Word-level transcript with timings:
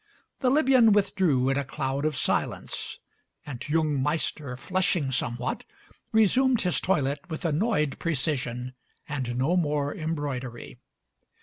The 0.39 0.49
Libyan 0.49 0.93
with 0.93 1.13
drew 1.13 1.47
in 1.49 1.59
a 1.59 1.63
cloud 1.63 2.05
of 2.05 2.17
silence, 2.17 2.97
and 3.45 3.61
t' 3.61 3.71
yoong 3.71 4.01
Maister, 4.01 4.57
flushing 4.57 5.11
somewhat, 5.11 5.63
resumed 6.11 6.61
his 6.61 6.81
toilet 6.81 7.19
with 7.29 7.45
annoyed 7.45 7.99
precision 7.99 8.73
and 9.07 9.37
no 9.37 9.55
more 9.55 9.93
embroidery. 9.95 10.79